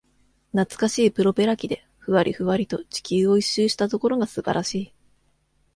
[0.51, 4.93] なつかしいプロペラ機で、ふわりふわりと、地球を一周したところがすばらしい。